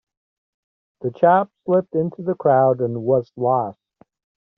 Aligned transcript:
The 1.01 1.11
chap 1.11 1.51
slipped 1.63 1.93
into 1.93 2.23
the 2.23 2.33
crowd 2.33 2.81
and 2.81 3.03
was 3.03 3.31
lost. 3.35 3.77